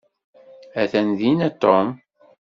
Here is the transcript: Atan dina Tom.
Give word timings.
Atan 0.81 1.07
dina 1.19 1.47
Tom. 1.61 1.87